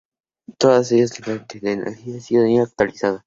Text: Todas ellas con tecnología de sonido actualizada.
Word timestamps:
Todas 0.57 0.91
ellas 0.91 1.13
con 1.23 1.45
tecnología 1.45 2.13
de 2.13 2.21
sonido 2.21 2.63
actualizada. 2.63 3.19